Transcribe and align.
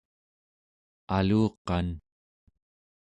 aluqan 1.17 1.87